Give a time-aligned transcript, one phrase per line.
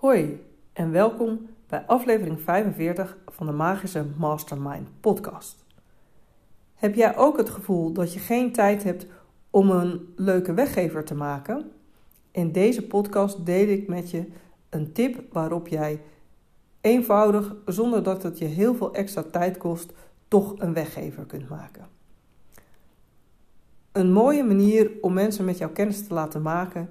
[0.00, 5.64] Hoi en welkom bij aflevering 45 van de Magische Mastermind podcast.
[6.74, 9.06] Heb jij ook het gevoel dat je geen tijd hebt
[9.50, 11.70] om een leuke weggever te maken?
[12.30, 14.24] In deze podcast deel ik met je
[14.68, 16.00] een tip waarop jij
[16.80, 19.92] eenvoudig, zonder dat het je heel veel extra tijd kost,
[20.28, 21.88] toch een weggever kunt maken.
[23.92, 26.88] Een mooie manier om mensen met jouw kennis te laten maken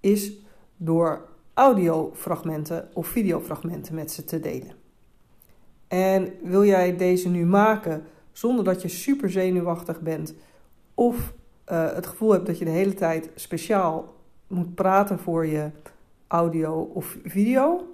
[0.00, 0.32] is
[0.76, 4.72] door audiofragmenten of videofragmenten met ze te delen.
[5.88, 10.34] En wil jij deze nu maken zonder dat je super zenuwachtig bent
[10.94, 11.32] of
[11.72, 14.14] uh, het gevoel hebt dat je de hele tijd speciaal
[14.46, 15.70] moet praten voor je
[16.26, 17.86] audio of video?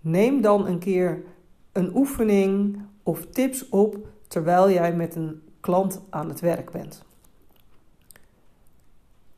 [0.00, 1.22] Neem dan een keer
[1.72, 3.96] een oefening of tips op
[4.28, 7.02] terwijl jij met een klant aan het werk bent.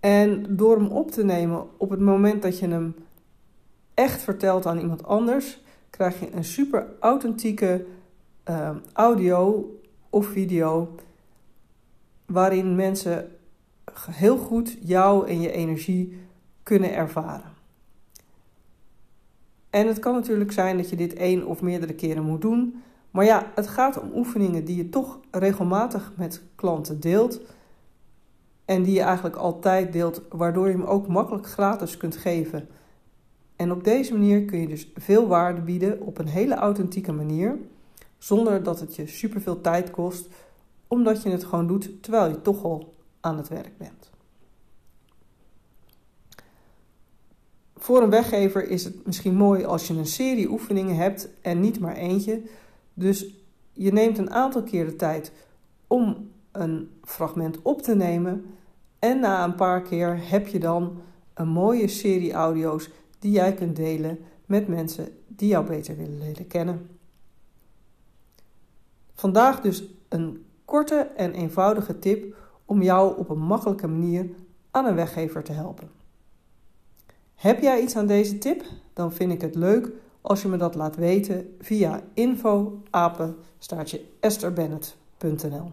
[0.01, 2.95] En door hem op te nemen op het moment dat je hem
[3.95, 5.61] echt vertelt aan iemand anders,
[5.91, 7.87] krijg je een super authentieke
[8.49, 9.71] uh, audio
[10.11, 10.95] of video
[12.27, 13.37] waarin mensen
[14.11, 16.21] heel goed jou en je energie
[16.63, 17.51] kunnen ervaren.
[19.71, 22.83] En het kan natuurlijk zijn dat je dit één of meerdere keren moet doen.
[23.11, 27.41] Maar ja, het gaat om oefeningen die je toch regelmatig met klanten deelt.
[28.65, 32.69] En die je eigenlijk altijd deelt, waardoor je hem ook makkelijk gratis kunt geven.
[33.63, 37.59] En op deze manier kun je dus veel waarde bieden op een hele authentieke manier,
[38.19, 40.29] zonder dat het je superveel tijd kost,
[40.89, 44.11] omdat je het gewoon doet terwijl je toch al aan het werk bent.
[47.77, 51.81] Voor een weggever is het misschien mooi als je een serie oefeningen hebt en niet
[51.81, 52.43] maar eentje.
[52.95, 53.27] Dus
[53.73, 55.33] je neemt een aantal keer de tijd
[55.87, 58.45] om een fragment op te nemen.
[58.99, 61.01] En na een paar keer heb je dan
[61.35, 62.91] een mooie serie audio's
[63.23, 66.89] die jij kunt delen met mensen die jou beter willen leren kennen.
[69.15, 74.31] Vandaag dus een korte en eenvoudige tip om jou op een makkelijke manier
[74.71, 75.91] aan een weggever te helpen.
[77.35, 78.65] Heb jij iets aan deze tip?
[78.93, 82.83] Dan vind ik het leuk als je me dat laat weten via info
[84.21, 85.71] esterbennett.nl.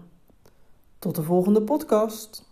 [1.00, 2.49] Tot de volgende podcast.